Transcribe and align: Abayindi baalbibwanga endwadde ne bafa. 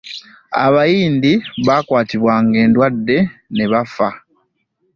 Abayindi 0.65 1.31
baalbibwanga 1.65 2.57
endwadde 2.65 3.17
ne 3.55 3.65
bafa. 3.71 4.09